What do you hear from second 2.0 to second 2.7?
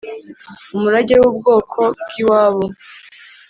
bwi wabo